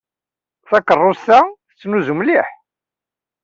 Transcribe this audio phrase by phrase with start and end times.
[0.69, 1.39] Takeṛṛust-a
[1.69, 2.47] tettnuzu mliḥ.